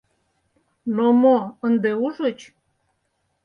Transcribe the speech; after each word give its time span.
—Но 0.95 1.07
мо, 1.21 1.37
ынде 1.65 1.91
ужыч? 2.05 2.39